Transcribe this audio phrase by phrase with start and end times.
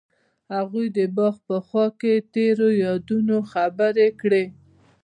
[0.55, 4.43] هغوی د باغ په خوا کې تیرو یادونو خبرې کړې.